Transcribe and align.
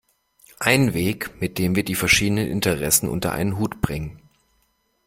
Ein 0.57 0.95
Weg, 0.95 1.39
mit 1.41 1.59
dem 1.59 1.75
wir 1.75 1.85
die 1.85 1.93
verschiedenen 1.93 2.47
Interessen 2.47 3.07
unter 3.07 3.33
einen 3.33 3.59
Hut 3.59 3.81
bringen. 3.81 4.19